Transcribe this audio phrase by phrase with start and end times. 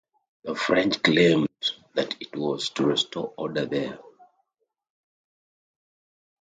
[0.43, 1.47] The French claimed
[1.93, 3.99] that it was to restore order there.